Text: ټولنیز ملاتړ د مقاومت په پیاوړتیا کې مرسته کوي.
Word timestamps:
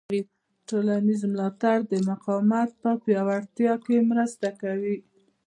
ټولنیز 0.69 1.21
ملاتړ 1.31 1.77
د 1.91 1.93
مقاومت 2.09 2.69
په 2.81 2.89
پیاوړتیا 3.03 3.73
کې 3.85 4.07
مرسته 4.11 4.47
کوي. 4.61 4.97